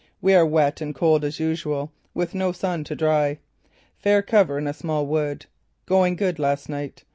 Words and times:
We 0.19 0.33
are 0.33 0.47
wet 0.47 0.81
and 0.81 0.95
cold 0.95 1.23
as 1.23 1.39
usual, 1.39 1.91
with 2.15 2.33
no 2.33 2.51
sun 2.53 2.83
to 2.85 2.95
dry. 2.95 3.37
Fair 3.99 4.23
cover 4.23 4.57
in 4.57 4.65
a 4.65 4.73
small 4.73 5.05
wood. 5.05 5.45
Going 5.85 6.15
good 6.15 6.39
last 6.39 6.67
night. 6.69 7.03